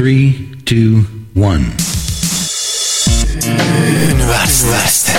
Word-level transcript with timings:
Three, 0.00 0.32
two, 0.64 1.04
one. 1.36 1.64
Üniversite. 4.10 5.12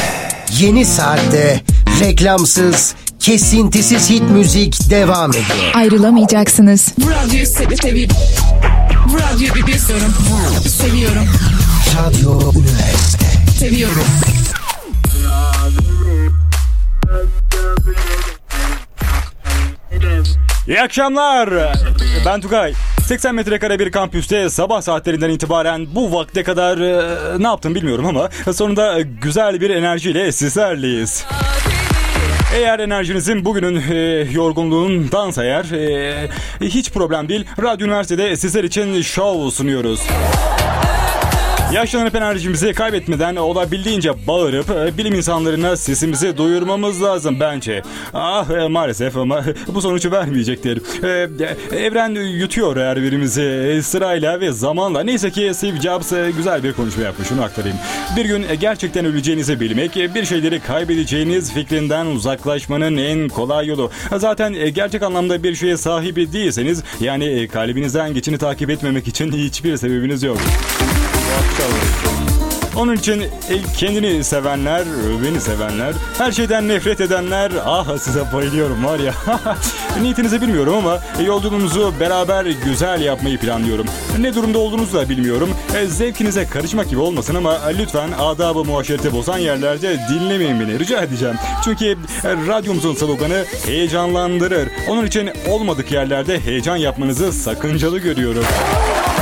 Yeni 0.59 0.85
saatte 0.85 1.61
reklamsız, 1.99 2.95
kesintisiz 3.19 4.09
hit 4.09 4.21
müzik 4.21 4.89
devam 4.89 5.31
ediyor. 5.31 5.73
Ayrılamayacaksınız. 5.73 6.93
Bu 6.97 7.09
radyoyu 7.11 7.45
sev 7.45 7.75
seviyorum. 7.75 8.15
Bu 9.11 9.17
radyoyu 9.17 9.67
bir 9.67 9.77
seviyorum. 9.77 10.13
Seviyorum. 10.67 11.27
Radyo 11.97 12.51
Üniversite. 12.51 13.25
Seviyorum. 13.59 14.05
İyi 20.67 20.81
akşamlar. 20.81 21.73
Ben 22.25 22.41
Tugay. 22.41 22.73
80 23.05 23.35
metrekare 23.35 23.79
bir 23.79 23.91
kampüste 23.91 24.49
sabah 24.49 24.81
saatlerinden 24.81 25.29
itibaren 25.29 25.87
bu 25.95 26.13
vakte 26.13 26.43
kadar 26.43 26.77
e, 26.77 27.43
ne 27.43 27.47
yaptım 27.47 27.75
bilmiyorum 27.75 28.05
ama 28.05 28.29
sonunda 28.53 29.01
güzel 29.01 29.61
bir 29.61 29.69
enerjiyle 29.69 30.31
sizlerleyiz. 30.31 31.25
Eğer 32.55 32.79
enerjinizin 32.79 33.45
bugünün 33.45 33.81
e, 33.91 33.95
yorgunluğundansa 34.31 35.43
eğer 35.43 35.71
e, 35.71 36.29
hiç 36.61 36.91
problem 36.91 37.29
değil. 37.29 37.45
Radyo 37.61 37.87
Üniversitede 37.87 38.35
sizler 38.35 38.63
için 38.63 39.01
show 39.01 39.51
sunuyoruz. 39.51 40.01
Yaşlanıp 41.73 42.15
enerjimizi 42.15 42.73
kaybetmeden 42.73 43.35
olabildiğince 43.35 44.27
bağırıp 44.27 44.69
e, 44.69 44.97
bilim 44.97 45.13
insanlarına 45.13 45.77
sesimizi 45.77 46.37
duyurmamız 46.37 47.03
lazım 47.03 47.39
bence. 47.39 47.81
Ah 48.13 48.49
e, 48.49 48.67
maalesef 48.67 49.17
ama 49.17 49.43
bu 49.67 49.81
sonucu 49.81 50.11
vermeyecektir. 50.11 50.81
E, 51.03 51.29
Evren 51.77 52.09
yutuyor 52.09 52.77
her 52.77 53.01
birimizi 53.01 53.79
sırayla 53.83 54.39
ve 54.39 54.51
zamanla. 54.51 55.03
Neyse 55.03 55.31
ki 55.31 55.51
Steve 55.53 55.81
Jobs 55.81 56.11
güzel 56.37 56.63
bir 56.63 56.73
konuşma 56.73 57.03
yapmış 57.03 57.27
şunu 57.27 57.43
aktarayım. 57.43 57.77
Bir 58.15 58.25
gün 58.25 58.45
gerçekten 58.59 59.05
öleceğinizi 59.05 59.59
bilmek 59.59 59.95
bir 59.95 60.25
şeyleri 60.25 60.59
kaybedeceğiniz 60.59 61.53
fikrinden 61.53 62.05
uzaklaşmanın 62.05 62.97
en 62.97 63.29
kolay 63.29 63.67
yolu. 63.67 63.91
Zaten 64.17 64.73
gerçek 64.73 65.03
anlamda 65.03 65.43
bir 65.43 65.55
şeye 65.55 65.77
sahibi 65.77 66.33
değilseniz 66.33 66.83
yani 66.99 67.47
kalbinizden 67.53 68.13
geçini 68.13 68.37
takip 68.37 68.69
etmemek 68.69 69.07
için 69.07 69.31
hiçbir 69.31 69.77
sebebiniz 69.77 70.23
yok. 70.23 70.37
Onun 72.75 72.95
için 72.95 73.23
kendini 73.77 74.23
sevenler, 74.23 74.83
beni 75.25 75.41
sevenler, 75.41 75.93
her 76.17 76.31
şeyden 76.31 76.67
nefret 76.67 77.01
edenler, 77.01 77.51
ah 77.65 77.97
size 77.97 78.33
bayılıyorum 78.33 78.85
var 78.85 78.99
ya. 78.99 79.13
Niyetinizi 80.01 80.41
bilmiyorum 80.41 80.73
ama 80.75 80.99
yolculuğumuzu 81.25 81.93
beraber 81.99 82.45
güzel 82.45 83.01
yapmayı 83.01 83.37
planlıyorum. 83.37 83.85
Ne 84.19 84.35
durumda 84.35 84.59
olduğunuzu 84.59 84.97
da 84.97 85.09
bilmiyorum. 85.09 85.49
E, 85.77 85.85
Zevkinize 85.85 86.45
karışmak 86.45 86.89
gibi 86.89 86.99
olmasın 86.99 87.35
ama 87.35 87.59
lütfen 87.79 88.09
adabı 88.19 88.63
muaşereti 88.63 89.13
bozan 89.13 89.37
yerlerde 89.37 89.99
dinlemeyin 90.09 90.59
beni 90.59 90.79
rica 90.79 91.01
edeceğim. 91.01 91.35
Çünkü 91.63 91.85
e, 91.85 91.95
radyomuzun 92.47 92.95
sloganı 92.95 93.45
heyecanlandırır. 93.65 94.69
Onun 94.89 95.05
için 95.05 95.29
olmadık 95.49 95.91
yerlerde 95.91 96.39
heyecan 96.39 96.77
yapmanızı 96.77 97.33
sakıncalı 97.33 97.99
görüyorum. 97.99 98.43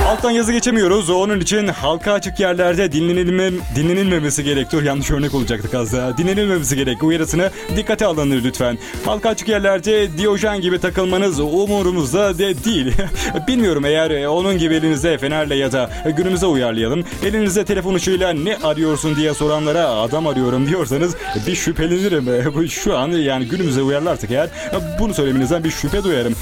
Alttan 0.09 0.31
yazı 0.31 0.51
geçemiyoruz. 0.51 1.09
Onun 1.09 1.39
için 1.39 1.67
halka 1.67 2.13
açık 2.13 2.39
yerlerde 2.39 2.91
dinlenilme, 2.91 3.51
dinlenilmemesi 3.75 4.43
gerek. 4.43 4.67
Yanlış 4.83 5.11
örnek 5.11 5.33
olacaktık 5.35 5.73
az 5.73 5.93
daha. 5.93 6.17
Dinlenilmemesi 6.17 6.75
gerek. 6.75 7.03
Uyarısını 7.03 7.49
dikkate 7.75 8.05
alınır 8.05 8.43
lütfen. 8.43 8.77
Halka 9.05 9.29
açık 9.29 9.47
yerlerde 9.47 10.17
Diyojen 10.17 10.61
gibi 10.61 10.79
takılmanız 10.79 11.39
umurumuzda 11.39 12.37
de 12.37 12.63
değil. 12.63 12.93
Bilmiyorum 13.47 13.85
eğer 13.85 14.11
e, 14.11 14.27
onun 14.27 14.57
gibi 14.57 14.75
elinizde 14.75 15.17
fenerle 15.17 15.55
ya 15.55 15.71
da 15.71 15.89
günümüze 16.17 16.45
uyarlayalım. 16.45 17.03
Elinizde 17.25 17.65
telefon 17.65 17.93
ışığıyla 17.93 18.33
ne 18.33 18.57
arıyorsun 18.63 19.15
diye 19.15 19.33
soranlara 19.33 19.87
adam 19.87 20.27
arıyorum 20.27 20.67
diyorsanız 20.67 21.15
bir 21.47 21.55
şüphelenirim. 21.55 22.29
E, 22.63 22.67
Şu 22.67 22.97
an 22.97 23.07
yani 23.11 23.45
günümüze 23.45 23.81
uyarlarsak 23.81 24.31
eğer 24.31 24.45
e, 24.45 24.99
bunu 24.99 25.13
söylemenizden 25.13 25.63
bir 25.63 25.71
şüphe 25.71 26.03
duyarım. 26.03 26.33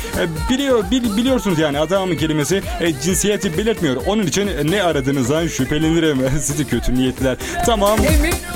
Biliyor, 0.50 0.84
bil- 0.92 1.18
biliyorsunuz 1.18 1.60
yani 1.60 1.80
adam 1.80 2.16
kelimesi 2.18 2.62
cinsiyeti 3.04 3.57
belirtmiyor. 3.58 3.96
Onun 4.06 4.24
için 4.24 4.50
ne 4.72 4.84
aradığınızdan 4.84 5.48
şüphelenirim. 5.48 6.18
Sizi 6.42 6.68
kötü 6.68 6.96
niyetliler. 6.96 7.38
Tamam. 7.66 8.00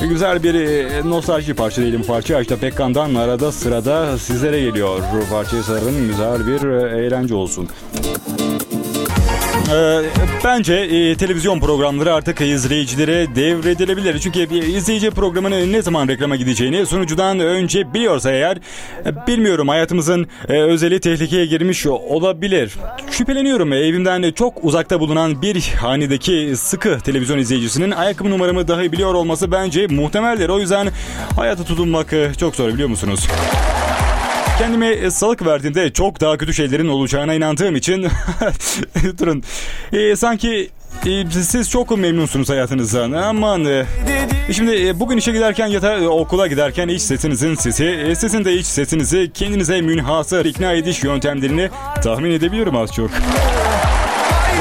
Güzel 0.09 0.43
bir 0.43 0.53
e, 0.53 1.09
nostalji 1.09 1.53
parça 1.53 1.81
diyelim. 1.81 2.03
Parça 2.03 2.41
işte 2.41 2.55
Pekkan'dan 2.55 3.15
arada 3.15 3.51
sırada 3.51 4.17
sizlere 4.17 4.61
geliyor. 4.61 4.99
Parçayı 5.29 5.63
sarın 5.63 6.07
güzel 6.07 6.47
bir 6.47 6.67
e, 6.69 7.05
eğlence 7.05 7.35
olsun. 7.35 7.69
Ee, 9.73 10.01
bence 10.43 10.73
e, 10.73 11.15
televizyon 11.15 11.59
programları 11.59 12.13
artık 12.13 12.41
izleyicilere 12.41 13.35
devredilebilir. 13.35 14.19
Çünkü 14.19 14.55
izleyici 14.55 15.11
programının 15.11 15.73
ne 15.73 15.81
zaman 15.81 16.07
reklama 16.07 16.35
gideceğini 16.35 16.85
sunucudan 16.85 17.39
önce 17.39 17.93
biliyorsa 17.93 18.31
eğer 18.31 18.57
e, 19.05 19.27
bilmiyorum 19.27 19.67
hayatımızın 19.67 20.27
e, 20.49 20.61
özeli 20.61 20.99
tehlikeye 20.99 21.45
girmiş 21.45 21.87
olabilir. 21.87 22.73
Şüpheleniyorum 23.11 23.73
evimden 23.73 24.31
çok 24.31 24.63
uzakta 24.63 24.99
bulunan 24.99 25.41
bir 25.41 25.73
hanedeki 25.79 26.53
sıkı 26.57 26.99
televizyon 26.99 27.37
izleyicisinin 27.37 27.91
ayakkabı 27.91 28.29
numaramı 28.29 28.67
dahi 28.67 28.91
biliyor 28.91 29.13
olması 29.13 29.51
bence 29.51 29.87
muhtemeldir. 29.87 30.49
O 30.49 30.59
yüzden 30.59 30.87
hayata 31.35 31.63
tutunmak 31.63 32.13
e, 32.13 32.31
çok 32.39 32.55
zor 32.55 32.67
biliyor 32.67 32.89
musunuz? 32.89 33.27
Kendime 34.57 35.11
salık 35.11 35.45
verdiğimde 35.45 35.93
çok 35.93 36.21
daha 36.21 36.37
kötü 36.37 36.53
şeylerin 36.53 36.87
olacağına 36.87 37.33
inandığım 37.33 37.75
için 37.75 38.07
durun. 39.19 39.43
E, 39.93 40.15
sanki 40.15 40.69
siz 41.29 41.69
çok 41.69 41.97
memnunsunuz 41.97 42.49
hayatınızdan. 42.49 43.11
Aman. 43.11 43.65
e, 43.65 43.85
Şimdi 44.51 44.87
e, 44.87 44.99
bugün 44.99 45.17
işe 45.17 45.31
giderken 45.31 45.67
ya 45.67 45.81
da 45.81 45.93
e, 45.97 46.07
okula 46.07 46.47
giderken 46.47 46.87
iç 46.87 47.01
sesinizin 47.01 47.55
sesi, 47.55 48.13
sizin 48.19 48.45
de 48.45 48.53
iç 48.53 48.65
sesinizi 48.65 49.31
kendinize 49.33 49.81
münhasır 49.81 50.45
ikna 50.45 50.73
ediş 50.73 51.03
yöntemlerini 51.03 51.69
tahmin 52.03 52.31
edebiliyorum 52.31 52.75
az 52.75 52.93
çok. 52.93 53.09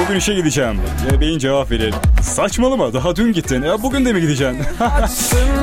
Bugün 0.05 0.17
işe 0.19 0.35
gideceğim. 0.35 0.81
Beyin 1.21 1.39
cevap 1.39 1.71
verir. 1.71 1.95
Saçmalama 2.23 2.93
daha 2.93 3.17
dün 3.17 3.33
gittin. 3.33 3.63
E, 3.63 3.83
bugün 3.83 4.05
de 4.05 4.13
mi 4.13 4.21
gideceksin? 4.21 4.59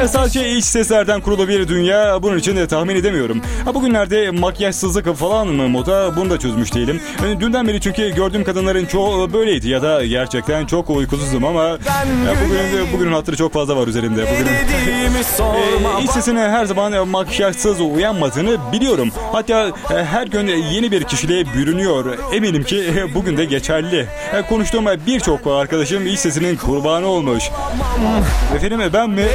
E, 0.01 0.07
Sadece 0.07 0.49
iç 0.51 0.65
seslerden 0.65 1.21
kurulu 1.21 1.47
bir 1.47 1.67
dünya. 1.67 2.23
Bunun 2.23 2.37
için 2.37 2.55
de 2.57 2.67
tahmin 2.67 2.95
edemiyorum. 2.95 3.41
Ha, 3.65 3.73
bugünlerde 3.75 4.31
makyajsızlık 4.31 5.15
falan 5.15 5.47
mı 5.47 5.69
moda 5.69 6.15
bunu 6.17 6.29
da 6.29 6.39
çözmüş 6.39 6.73
değilim. 6.75 7.01
E, 7.27 7.39
Dünden 7.39 7.67
beri 7.67 7.81
çünkü 7.81 8.15
gördüğüm 8.15 8.43
kadınların 8.43 8.85
çoğu 8.85 9.33
böyleydi 9.33 9.69
ya 9.69 9.81
da 9.81 10.05
gerçekten 10.05 10.65
çok 10.65 10.89
uykusuzum 10.89 11.45
ama 11.45 11.65
e, 11.67 11.77
bugün 12.45 12.93
bugünün 12.93 13.13
hatırı 13.13 13.35
çok 13.35 13.53
fazla 13.53 13.77
var 13.77 13.87
üzerimde. 13.87 14.21
Bugünün 14.31 14.47
e, 15.99 16.03
iç 16.03 16.09
sesine 16.11 16.39
her 16.39 16.65
zaman 16.65 17.07
makyajsız 17.07 17.81
uyanmadığını 17.81 18.57
biliyorum. 18.71 19.09
Hatta 19.31 19.67
e, 19.67 20.03
her 20.03 20.27
gün 20.27 20.47
yeni 20.47 20.91
bir 20.91 21.03
kişiliğe 21.03 21.45
bürünüyor. 21.53 22.17
Eminim 22.33 22.63
ki 22.63 22.83
e, 22.97 23.13
bugün 23.15 23.37
de 23.37 23.45
geçerli. 23.45 24.07
Konuştuğum 24.49 24.85
birçok 25.07 25.47
arkadaşım 25.47 26.07
iç 26.07 26.19
sesinin 26.19 26.55
kurbanı 26.55 27.05
olmuş. 27.07 27.43
Efendim 28.55 28.79
ben 28.93 29.09
mi? 29.09 29.25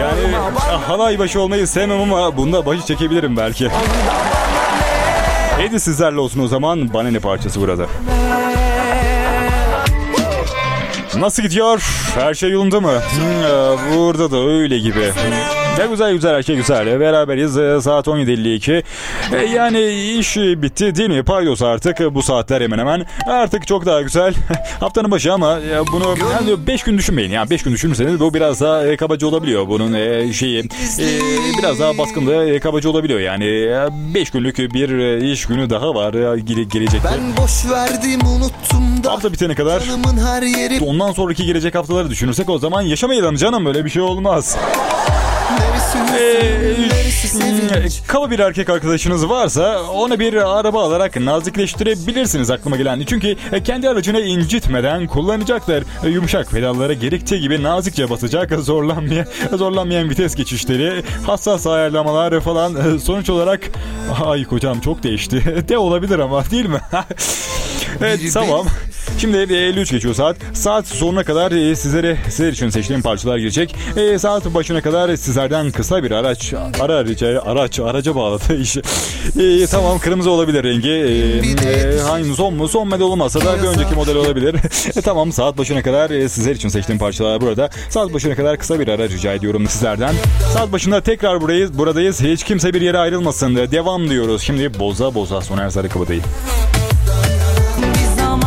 Yani 0.00 0.34
e, 0.72 0.76
halay 0.86 1.18
başı 1.18 1.40
olmayı 1.40 1.66
sevmem 1.66 2.00
ama 2.00 2.36
bunda 2.36 2.66
başı 2.66 2.86
çekebilirim 2.86 3.36
belki. 3.36 3.68
Hadi 5.56 5.80
sizlerle 5.80 6.20
olsun 6.20 6.40
o 6.42 6.48
zaman. 6.48 6.94
Bana 6.94 7.10
ne 7.10 7.18
parçası 7.18 7.60
burada? 7.60 7.86
Nasıl 11.16 11.42
gidiyor? 11.42 11.82
Her 12.14 12.34
şey 12.34 12.50
yolunda 12.50 12.80
mı? 12.80 12.92
Hmm, 12.92 13.96
burada 13.96 14.30
da 14.30 14.36
öyle 14.36 14.78
gibi. 14.78 15.12
Ne 15.78 15.86
güzel 15.86 16.12
güzel 16.12 16.34
her 16.34 16.42
şey 16.42 16.56
güzel. 16.56 17.00
Beraberiz 17.00 17.58
e, 17.58 17.80
saat 17.80 18.06
17.52. 18.06 18.82
E, 19.32 19.44
Yani 19.46 19.80
iş 20.18 20.36
bitti 20.36 20.96
değil 20.96 21.10
mi? 21.10 21.22
Paydos 21.22 21.62
artık 21.62 22.00
e, 22.00 22.14
bu 22.14 22.22
saatler 22.22 22.60
hemen 22.60 22.78
hemen. 22.78 23.06
Artık 23.26 23.66
çok 23.66 23.86
daha 23.86 24.02
güzel. 24.02 24.34
Haftanın 24.80 25.10
başı 25.10 25.32
ama 25.32 25.58
bunu 25.92 26.14
5 26.66 26.82
gün 26.82 26.98
düşünmeyin. 26.98 27.30
Yani 27.30 27.50
5 27.50 27.62
gün 27.62 27.72
düşünürseniz 27.72 28.20
bu 28.20 28.34
biraz 28.34 28.60
daha 28.60 28.96
kabaca 28.96 29.26
olabiliyor. 29.26 29.68
Bunun 29.68 29.92
şeyi 30.32 30.68
biraz 31.58 31.80
daha 31.80 31.98
baskınlığı 31.98 32.60
kabaca 32.60 32.90
olabiliyor. 32.90 33.20
Yani 33.20 33.44
5 34.14 34.30
günlük 34.30 34.58
bir 34.58 35.18
iş 35.32 35.46
günü 35.46 35.70
daha 35.70 35.94
var 35.94 36.12
gele- 36.36 36.62
gelecekte. 36.64 37.08
Ben 37.14 37.44
boş 37.44 37.70
verdim 37.70 38.20
unuttum 38.26 39.04
da 39.04 39.12
Hafta 39.12 39.32
bitene 39.32 39.54
kadar 39.54 39.82
her 40.26 40.42
yeri 40.42 40.84
Ondan 40.84 41.12
sonraki 41.12 41.46
gelecek 41.46 41.74
haftaları 41.74 42.10
düşünürsek 42.10 42.50
o 42.50 42.58
zaman 42.58 42.82
yaşamayalım 42.82 43.36
canım 43.36 43.64
böyle 43.64 43.84
bir 43.84 43.90
şey 43.90 44.02
olmaz. 44.02 44.56
Sevinç 47.86 48.02
Kaba 48.06 48.30
bir 48.30 48.38
erkek 48.38 48.70
arkadaşınız 48.70 49.28
varsa 49.28 49.82
ona 49.82 50.20
bir 50.20 50.58
araba 50.58 50.82
alarak 50.82 51.20
nazikleştirebilirsiniz 51.20 52.50
aklıma 52.50 52.76
gelen. 52.76 53.02
Çünkü 53.06 53.36
kendi 53.64 53.88
aracını 53.88 54.20
incitmeden 54.20 55.06
kullanacaktır. 55.06 55.84
Yumuşak 56.08 56.50
pedallara 56.50 56.92
gerektiği 56.92 57.40
gibi 57.40 57.62
nazikçe 57.62 58.10
basacak, 58.10 58.50
zorlanmayan, 58.58 59.26
zorlanmayan 59.52 60.10
vites 60.10 60.34
geçişleri, 60.34 61.02
hassas 61.26 61.66
ayarlamalar 61.66 62.40
falan. 62.40 62.98
Sonuç 62.98 63.30
olarak 63.30 63.60
ay 64.24 64.44
kocam 64.44 64.80
çok 64.80 65.02
değişti. 65.02 65.64
De 65.68 65.78
olabilir 65.78 66.18
ama 66.18 66.50
değil 66.50 66.66
mi? 66.66 66.80
evet 68.00 68.20
tamam. 68.34 68.66
Şimdi 69.18 69.36
e, 69.36 69.56
53 69.56 69.90
geçiyor 69.90 70.14
saat. 70.14 70.36
Saat 70.52 70.86
sonuna 70.86 71.24
kadar 71.24 71.52
e, 71.52 71.76
sizlere 71.76 72.16
sizler 72.28 72.52
için 72.52 72.68
seçtiğim 72.70 73.02
parçalar 73.02 73.38
gelecek. 73.38 73.76
E, 73.96 74.18
saat 74.18 74.54
başına 74.54 74.80
kadar 74.80 75.16
sizlerden 75.16 75.70
kısa 75.70 76.02
bir 76.02 76.10
araç 76.10 76.54
ara 76.80 77.04
rica 77.04 77.42
araç 77.42 77.80
araca 77.80 78.14
bağladı 78.14 78.56
işi. 78.60 78.82
E, 79.40 79.66
tamam 79.66 79.98
kırmızı 79.98 80.30
olabilir 80.30 80.64
rengi. 80.64 80.90
E, 80.90 81.36
e, 81.70 82.00
hangi 82.00 82.34
son 82.34 82.54
mu? 82.54 82.68
Son 82.68 82.88
model 82.88 83.00
olmazsa 83.02 83.40
da 83.40 83.62
bir 83.62 83.68
önceki 83.68 83.94
model 83.94 84.16
olabilir. 84.16 84.54
e, 84.96 85.00
tamam 85.00 85.32
saat 85.32 85.58
başına 85.58 85.82
kadar 85.82 86.10
e, 86.10 86.28
sizler 86.28 86.54
için 86.54 86.68
seçtiğim 86.68 86.98
parçalar 86.98 87.40
burada. 87.40 87.70
Saat 87.90 88.12
başına 88.12 88.34
kadar 88.34 88.58
kısa 88.58 88.80
bir 88.80 88.88
ara 88.88 89.08
rica 89.08 89.32
ediyorum 89.32 89.66
sizlerden. 89.68 90.14
Saat 90.52 90.72
başında 90.72 91.00
tekrar 91.00 91.40
burayız, 91.40 91.78
buradayız. 91.78 92.20
Hiç 92.20 92.44
kimse 92.44 92.74
bir 92.74 92.80
yere 92.80 92.98
ayrılmasın. 92.98 93.56
Devam 93.56 94.10
diyoruz. 94.10 94.42
Şimdi 94.42 94.78
boza 94.78 95.14
boza 95.14 95.40
Soner 95.40 95.70
Sarıkabadayı. 95.70 96.20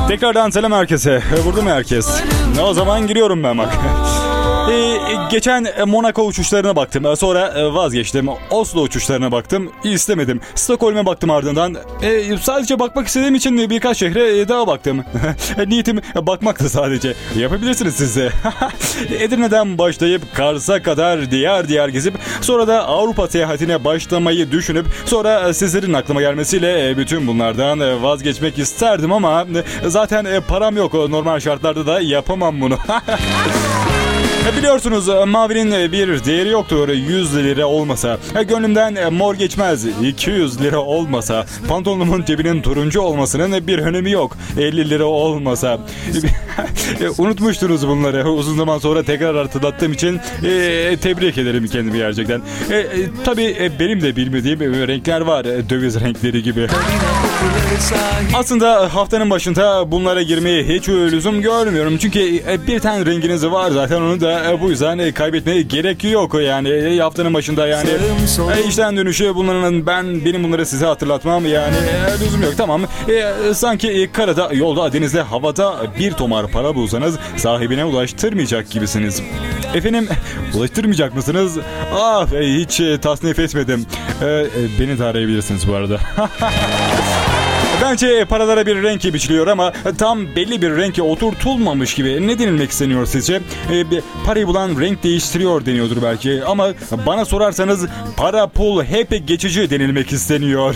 Tekrardan 0.09 0.49
selam 0.49 0.71
herkese. 0.71 1.23
Vurdu 1.45 1.61
mu 1.61 1.69
herkes? 1.69 2.23
Ne 2.55 2.61
o 2.61 2.73
zaman 2.73 3.07
giriyorum 3.07 3.43
ben 3.43 3.57
bak. 3.57 3.73
Ee, 4.69 4.97
geçen 5.31 5.67
Monaco 5.87 6.23
uçuşlarına 6.25 6.75
baktım. 6.75 7.05
Ee, 7.05 7.15
Sonra 7.15 7.47
e, 7.47 7.73
vazgeçtim. 7.73 8.27
Oslo 8.51 8.81
uçuşlarına 8.81 9.31
baktım. 9.31 9.71
İstemedim. 9.83 10.41
Stockholm'e 10.55 11.05
baktım 11.05 11.29
ardından. 11.29 11.75
Ee, 12.01 12.37
sadece 12.37 12.79
bakmak 12.79 13.07
istediğim 13.07 13.35
için 13.35 13.69
birkaç 13.69 13.97
şehre 13.97 14.39
e, 14.39 14.47
daha 14.47 14.67
baktım. 14.67 15.05
Niyetim 15.67 16.01
bakmaktı 16.15 16.69
sadece. 16.69 17.13
Yapabilirsiniz 17.37 17.95
siz 17.95 18.15
de. 18.15 18.31
Edirne'den 19.19 19.77
başlayıp 19.77 20.21
Kars'a 20.35 20.83
kadar 20.83 21.31
diğer 21.31 21.67
diğer 21.67 21.89
gezip 21.89 22.13
sonra 22.41 22.67
da 22.67 22.87
Avrupa 22.87 23.27
seyahatine 23.27 23.85
başlamayı 23.85 24.51
düşünüp 24.51 24.85
sonra 25.05 25.53
sizlerin 25.53 25.93
aklıma 25.93 26.21
gelmesiyle 26.21 26.89
e, 26.89 26.97
bütün 26.97 27.27
bunlardan 27.27 27.79
e, 27.79 28.01
vazgeçmek 28.01 28.59
isterdim 28.59 29.11
ama 29.11 29.47
e, 29.85 29.89
zaten 29.89 30.25
e, 30.25 30.39
param 30.39 30.77
yok. 30.77 30.93
Normal 30.93 31.39
şartlarda 31.39 31.85
da 31.85 32.01
yapamam 32.01 32.61
bunu. 32.61 32.77
E, 34.47 34.57
Biliyorsunuz 34.57 35.09
e, 35.09 35.25
mavinin 35.25 35.71
e, 35.71 35.91
bir 35.91 36.25
değeri 36.25 36.49
yoktur 36.49 36.89
100 36.89 37.35
lira 37.35 37.65
olmasa. 37.65 38.17
Gönlümden 38.47 39.13
mor 39.13 39.35
geçmez 39.35 39.85
200 40.03 40.61
lira 40.61 40.79
olmasa. 40.79 41.45
Pantolonumun 41.67 42.23
cebinin 42.25 42.61
turuncu 42.61 43.01
olmasının 43.01 43.67
bir 43.67 43.79
önemi 43.79 44.11
yok 44.11 44.37
50 44.59 44.89
lira 44.89 45.05
olmasa. 45.05 45.79
Unutmuştunuz 47.17 47.87
bunları 47.87 48.29
uzun 48.29 48.57
zaman 48.57 48.77
sonra 48.77 49.03
tekrar 49.03 49.35
hatırlattığım 49.37 49.93
için 49.93 50.19
e, 50.43 50.97
tebrik 51.01 51.37
ederim 51.37 51.67
kendimi 51.67 51.97
gerçekten. 51.97 52.41
E, 52.71 52.77
e, 52.77 52.87
tabii 53.25 53.71
benim 53.79 54.01
de 54.01 54.15
bilmediğim 54.15 54.59
renkler 54.59 55.21
var 55.21 55.45
döviz 55.45 55.99
renkleri 56.01 56.43
gibi. 56.43 56.67
Aslında 58.33 58.95
haftanın 58.95 59.29
başında 59.29 59.91
bunlara 59.91 60.21
girmeyi 60.21 60.63
hiç 60.77 60.89
lüzum 60.89 61.41
görmüyorum. 61.41 61.97
Çünkü 61.97 62.19
bir 62.67 62.79
tane 62.79 63.05
renginiz 63.05 63.45
var 63.45 63.71
zaten 63.71 64.01
onu 64.01 64.21
da 64.21 64.28
e, 64.29 64.61
bu 64.61 64.69
yüzden 64.69 64.97
e, 64.97 65.11
kaybetmeye 65.11 65.61
gerek 65.61 66.03
yok. 66.03 66.41
Yani 66.41 66.69
e, 66.69 66.99
haftanın 66.99 67.33
başında 67.33 67.67
yani 67.67 67.89
e, 68.55 68.67
işten 68.67 68.97
dönüşü 68.97 69.35
bunların 69.35 69.87
ben 69.87 70.25
benim 70.25 70.43
bunları 70.43 70.65
size 70.65 70.85
hatırlatmam 70.85 71.45
yani 71.45 71.75
e, 71.77 72.25
lüzum 72.25 72.43
yok. 72.43 72.53
Tamam 72.57 72.81
E, 73.09 73.53
sanki 73.53 74.09
karada, 74.13 74.49
yolda, 74.53 74.93
denizde, 74.93 75.21
havada 75.21 75.75
bir 75.99 76.11
tomar 76.11 76.47
para 76.47 76.75
bulsanız 76.75 77.15
sahibine 77.37 77.85
ulaştırmayacak 77.85 78.69
gibisiniz. 78.69 79.21
Efendim 79.75 80.07
ulaştırmayacak 80.53 81.15
mısınız? 81.15 81.57
Ah 81.93 82.27
hiç 82.41 82.81
tasnif 83.01 83.39
etmedim. 83.39 83.85
E, 84.21 84.45
beni 84.79 84.99
de 84.99 85.03
arayabilirsiniz 85.03 85.67
bu 85.67 85.73
arada. 85.75 85.99
Bence 87.81 88.25
paralara 88.25 88.65
bir 88.65 88.83
renk 88.83 89.03
biçiliyor 89.13 89.47
ama 89.47 89.73
tam 89.97 90.35
belli 90.35 90.61
bir 90.61 90.77
renke 90.77 91.01
oturtulmamış 91.01 91.93
gibi. 91.93 92.27
Ne 92.27 92.39
denilmek 92.39 92.71
isteniyor 92.71 93.05
sizce? 93.05 93.41
Bir 93.69 94.01
parayı 94.25 94.47
bulan 94.47 94.79
renk 94.81 95.03
değiştiriyor 95.03 95.65
deniyordur 95.65 96.01
belki. 96.03 96.43
Ama 96.45 96.67
bana 97.05 97.25
sorarsanız 97.25 97.85
para 98.17 98.47
pul 98.47 98.83
hep 98.83 99.27
geçici 99.27 99.69
denilmek 99.69 100.11
isteniyor. 100.13 100.75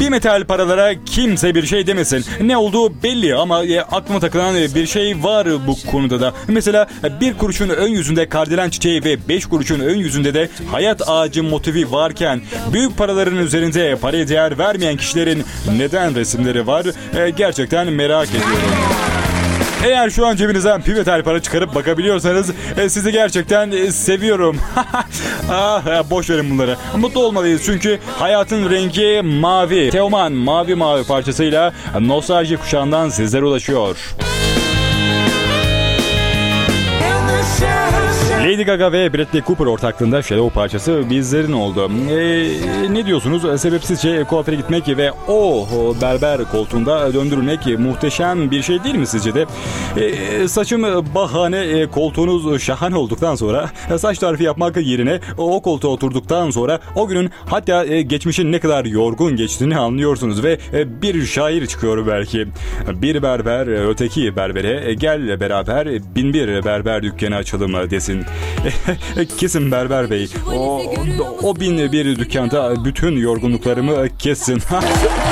Bir 0.00 0.08
metal 0.08 0.44
paralara 0.44 1.04
kimse 1.04 1.54
bir 1.54 1.66
şey 1.66 1.86
demesin. 1.86 2.24
Ne 2.40 2.56
olduğu 2.56 3.02
belli 3.02 3.34
ama 3.34 3.64
e, 3.64 3.80
aklıma 3.80 4.20
takılan 4.20 4.56
e, 4.56 4.74
bir 4.74 4.86
şey 4.86 5.22
var 5.22 5.66
bu 5.66 5.90
konuda 5.90 6.20
da. 6.20 6.34
Mesela 6.48 6.86
e, 7.04 7.20
bir 7.20 7.34
kuruşun 7.34 7.68
ön 7.68 7.88
yüzünde 7.88 8.28
kardelen 8.28 8.70
çiçeği 8.70 9.04
ve 9.04 9.28
beş 9.28 9.46
kuruşun 9.46 9.80
ön 9.80 9.96
yüzünde 9.96 10.34
de 10.34 10.48
hayat 10.70 11.08
ağacı 11.08 11.42
motifi 11.42 11.92
varken 11.92 12.40
büyük 12.72 12.96
paraların 12.98 13.38
üzerinde 13.38 13.96
paraya 13.96 14.28
değer 14.28 14.58
vermeyen 14.58 14.96
kişilerin 14.96 15.44
neden 15.76 16.14
resimleri 16.14 16.66
var 16.66 16.86
E, 17.16 17.30
gerçekten 17.30 17.92
merak 17.92 18.28
ediyorum. 18.28 19.17
Eğer 19.84 20.10
şu 20.10 20.26
an 20.26 20.36
cebinizden 20.36 20.82
bir 20.86 20.94
metal 20.94 21.22
para 21.22 21.42
çıkarıp 21.42 21.74
bakabiliyorsanız 21.74 22.50
e, 22.76 22.88
sizi 22.88 23.12
gerçekten 23.12 23.70
e, 23.70 23.92
seviyorum. 23.92 24.56
ah, 25.50 26.10
boş 26.10 26.30
verin 26.30 26.50
bunları. 26.50 26.76
Mutlu 26.96 27.24
olmalıyız 27.24 27.62
çünkü 27.64 27.98
hayatın 28.18 28.70
rengi 28.70 29.22
mavi. 29.24 29.90
Teoman 29.90 30.32
Mavi 30.32 30.74
Mavi 30.74 31.04
parçasıyla 31.04 31.72
nostalji 32.00 32.56
kuşağından 32.56 33.08
sizlere 33.08 33.44
ulaşıyor. 33.44 33.96
Lady 38.58 38.66
Gaga 38.66 38.92
ve 38.92 39.12
Bradley 39.14 39.42
Cooper 39.42 39.66
ortaklığında 39.66 40.22
Shadow 40.22 40.54
parçası 40.54 41.02
bizlerin 41.10 41.52
oldu. 41.52 41.90
Ee, 42.10 42.92
ne 42.92 43.06
diyorsunuz? 43.06 43.60
Sebepsizce 43.60 44.24
kuaföre 44.24 44.56
gitmek 44.56 44.88
ve 44.88 45.12
o 45.28 45.66
berber 46.02 46.44
koltuğunda 46.44 47.14
döndürülmek 47.14 47.78
muhteşem 47.78 48.50
bir 48.50 48.62
şey 48.62 48.84
değil 48.84 48.94
mi 48.94 49.06
sizce 49.06 49.34
de? 49.34 49.46
Ee, 49.96 50.48
saçım 50.48 50.82
bahane, 51.14 51.58
e, 51.58 51.86
koltuğunuz 51.86 52.62
şahane 52.62 52.96
olduktan 52.96 53.34
sonra 53.34 53.70
saç 53.98 54.18
tarifi 54.18 54.44
yapmak 54.44 54.76
yerine 54.76 55.20
o 55.36 55.62
koltuğa 55.62 55.90
oturduktan 55.90 56.50
sonra 56.50 56.80
o 56.94 57.08
günün 57.08 57.30
hatta 57.46 57.84
e, 57.84 58.02
geçmişin 58.02 58.52
ne 58.52 58.60
kadar 58.60 58.84
yorgun 58.84 59.36
geçtiğini 59.36 59.78
anlıyorsunuz 59.78 60.44
ve 60.44 60.58
e, 60.72 61.02
bir 61.02 61.26
şair 61.26 61.66
çıkıyor 61.66 62.06
belki. 62.06 62.46
Bir 62.88 63.22
berber 63.22 63.88
öteki 63.88 64.36
berbere 64.36 64.94
gel 64.94 65.40
beraber 65.40 65.88
bin 66.14 66.32
bir 66.32 66.64
berber 66.64 67.02
dükkanı 67.02 67.36
açalım 67.36 67.90
desin. 67.90 68.24
Kesin 69.38 69.72
berber 69.72 70.10
bey. 70.10 70.28
O, 70.54 70.82
o 71.42 71.60
bin 71.60 71.92
bir 71.92 72.18
dükkanda 72.18 72.84
bütün 72.84 73.16
yorgunluklarımı 73.16 74.08
kessin. 74.18 74.62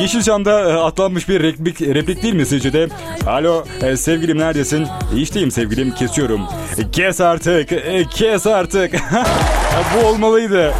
Yeşilçam'da 0.00 0.60
e, 0.60 0.72
atlanmış 0.72 1.28
bir 1.28 1.42
replik, 1.42 1.80
replik 1.80 2.22
değil 2.22 2.34
mi 2.34 2.46
sizce 2.46 2.72
de? 2.72 2.88
Alo 3.26 3.64
e, 3.82 3.96
sevgilim 3.96 4.38
neredesin? 4.38 4.86
İşteyim 5.16 5.50
sevgilim 5.50 5.90
kesiyorum. 5.94 6.40
E, 6.78 6.90
Kes 6.90 7.20
artık. 7.20 7.70
Kes 8.10 8.46
artık. 8.46 8.94
Bu 9.94 10.06
olmalıydı. 10.06 10.74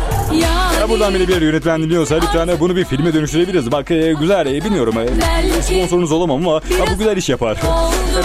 Ya 0.80 0.88
buradan 0.88 1.14
beni 1.14 1.28
bir 1.28 1.42
yönetmen 1.42 1.82
dinliyorsa 1.82 2.14
lütfen 2.14 2.48
bunu 2.60 2.76
bir 2.76 2.84
filme 2.84 3.14
dönüştürebiliriz. 3.14 3.72
Bak 3.72 3.86
güzel 4.20 4.46
bilmiyorum. 4.64 4.94
Sponsorunuz 5.60 6.12
olamam 6.12 6.48
ama 6.48 6.60
bu 6.94 6.98
güzel 6.98 7.16
iş 7.16 7.28
yapar. 7.28 7.58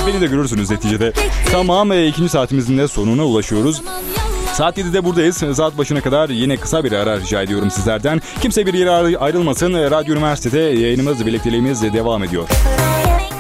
Beni 0.08 0.22
de 0.22 0.26
görürsünüz 0.26 0.70
neticede. 0.72 1.12
Tamam 1.52 1.92
ikinci 2.08 2.30
saatimizin 2.30 2.78
de 2.78 2.88
sonuna 2.88 3.26
ulaşıyoruz. 3.26 3.82
Saat 4.60 4.78
7'de 4.78 5.04
buradayız. 5.04 5.38
Saat 5.38 5.78
başına 5.78 6.02
kadar 6.02 6.30
yine 6.30 6.58
kısa 6.58 6.84
bir 6.84 6.92
ara 6.92 7.18
rica 7.18 7.42
ediyorum 7.42 7.72
sizlerden. 7.72 8.22
Kimse 8.42 8.66
bir 8.66 8.74
yere 8.74 8.90
ayrı- 8.90 9.20
ayrılmasın. 9.20 9.74
Radyo 9.74 10.16
Üniversitede 10.16 10.60
yayınımız, 10.60 11.26
birlikteliğimiz 11.26 11.84
devam 11.84 12.24
ediyor. 12.24 12.50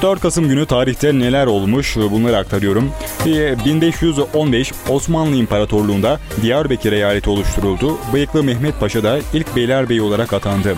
4 0.01 0.21
Kasım 0.21 0.47
günü 0.47 0.65
tarihte 0.65 1.19
neler 1.19 1.45
olmuş 1.45 1.97
bunları 1.97 2.37
aktarıyorum. 2.37 2.91
Ee, 3.25 3.65
1515 3.65 4.71
Osmanlı 4.89 5.35
İmparatorluğu'nda 5.35 6.19
Diyarbakır 6.41 6.91
eyaleti 6.91 7.29
oluşturuldu. 7.29 7.97
Bıyıklı 8.13 8.43
Mehmet 8.43 8.79
Paşa 8.79 9.03
da 9.03 9.19
ilk 9.33 9.55
beylerbeyi 9.55 10.01
olarak 10.01 10.33
atandı. 10.33 10.75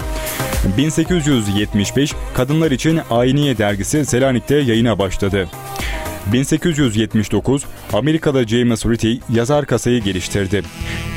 1875 0.78 2.14
Kadınlar 2.34 2.72
için 2.72 3.00
Ayniye 3.10 3.58
dergisi 3.58 4.06
Selanik'te 4.06 4.56
yayına 4.56 5.00
başladı. 5.00 5.48
1879 6.28 7.64
Amerika'da 7.94 8.48
James 8.48 8.86
Ritchie 8.86 9.20
yazar 9.30 9.66
kasayı 9.66 10.02
geliştirdi. 10.02 10.62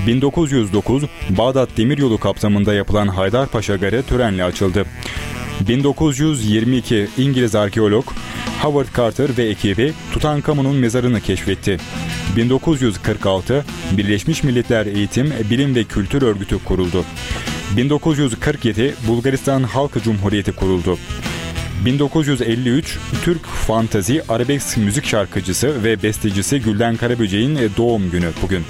1909 0.07 1.03
Bağdat 1.31 1.69
Demiryolu 1.77 2.19
kapsamında 2.19 2.75
yapılan 2.75 3.09
Haydarpaşa 3.09 3.77
Garı 3.77 4.03
törenle 4.03 4.45
açıldı. 4.45 4.85
1922 5.69 7.09
İngiliz 7.19 7.55
arkeolog 7.55 8.05
Howard 8.63 8.97
Carter 8.97 9.39
ve 9.39 9.49
ekibi 9.49 9.93
Tutankamon'un 10.13 10.77
mezarını 10.77 11.21
keşfetti. 11.21 11.79
1946 12.37 13.65
Birleşmiş 13.97 14.43
Milletler 14.43 14.87
Eğitim, 14.87 15.33
Bilim 15.51 15.75
ve 15.75 15.85
Kültür 15.85 16.23
Örgütü 16.23 16.65
kuruldu. 16.65 17.05
1947 17.77 18.95
Bulgaristan 19.09 19.63
Halk 19.63 20.03
Cumhuriyeti 20.05 20.53
kuruldu. 20.53 20.99
1953 21.85 22.99
Türk 23.25 23.47
fantazi 23.47 24.23
arabesk 24.29 24.77
müzik 24.77 25.05
şarkıcısı 25.05 25.85
ve 25.85 26.03
bestecisi 26.03 26.61
Gülden 26.61 26.97
Karaböcek'in 26.97 27.59
doğum 27.77 28.11
günü 28.11 28.31
bugün. 28.43 28.65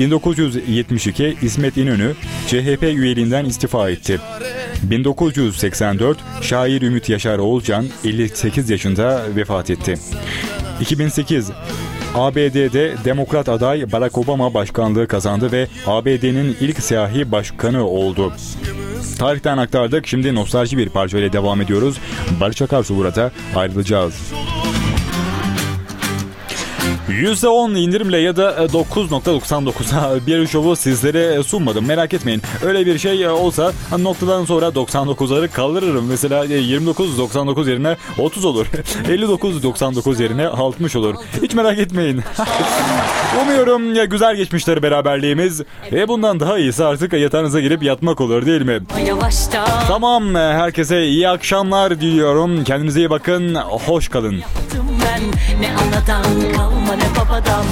1972 0.00 1.36
İsmet 1.42 1.76
İnönü 1.76 2.14
CHP 2.46 2.82
üyeliğinden 2.82 3.44
istifa 3.44 3.90
etti. 3.90 4.20
1984 4.82 6.18
şair 6.42 6.82
Ümit 6.82 7.08
Yaşar 7.08 7.38
Oğulcan 7.38 7.86
58 8.04 8.70
yaşında 8.70 9.22
vefat 9.36 9.70
etti. 9.70 9.94
2008 10.80 11.50
ABD'de 12.14 12.94
Demokrat 13.04 13.48
aday 13.48 13.92
Barack 13.92 14.18
Obama 14.18 14.54
başkanlığı 14.54 15.06
kazandı 15.08 15.52
ve 15.52 15.66
ABD'nin 15.86 16.56
ilk 16.60 16.82
siyahi 16.82 17.32
başkanı 17.32 17.86
oldu. 17.88 18.32
Tarihten 19.18 19.58
aktardık. 19.58 20.06
Şimdi 20.06 20.34
nostalji 20.34 20.78
bir 20.78 20.88
parçayla 20.88 21.32
devam 21.32 21.60
ediyoruz. 21.60 21.98
Barış 22.40 22.62
Akarsu 22.62 22.96
burada 22.96 23.30
ayrılacağız. 23.56 24.32
%10 27.08 27.78
indirimle 27.78 28.18
ya 28.18 28.36
da 28.36 28.50
9.99'a 28.50 30.26
bir 30.26 30.46
şovu 30.46 30.76
sizlere 30.76 31.42
sunmadım. 31.42 31.86
Merak 31.86 32.14
etmeyin. 32.14 32.42
Öyle 32.64 32.86
bir 32.86 32.98
şey 32.98 33.28
olsa 33.28 33.72
noktadan 33.98 34.44
sonra 34.44 34.66
99'ları 34.66 35.48
kaldırırım. 35.48 36.06
Mesela 36.06 36.46
29.99 36.46 37.70
yerine 37.70 37.96
30 38.18 38.44
olur. 38.44 38.66
59.99 39.08 40.22
yerine 40.22 40.46
60 40.46 40.96
olur. 40.96 41.14
Hiç 41.42 41.54
merak 41.54 41.78
etmeyin. 41.78 42.22
Umuyorum 43.42 43.94
ya 43.94 44.04
güzel 44.04 44.36
geçmiştir 44.36 44.82
beraberliğimiz. 44.82 45.62
Ve 45.92 46.08
bundan 46.08 46.40
daha 46.40 46.58
iyisi 46.58 46.84
artık 46.84 47.12
yatağınıza 47.12 47.60
girip 47.60 47.82
yatmak 47.82 48.20
olur 48.20 48.46
değil 48.46 48.62
mi? 48.62 48.80
Tamam 49.88 50.34
herkese 50.34 51.04
iyi 51.04 51.28
akşamlar 51.28 52.00
diliyorum. 52.00 52.64
Kendinize 52.64 53.00
iyi 53.00 53.10
bakın. 53.10 53.54
Hoş 53.54 54.08
kalın. 54.08 54.42
Ne 55.60 55.68
anadan 55.80 56.28
kalma 56.54 56.94
ne 57.00 57.06
babadan 57.16 57.68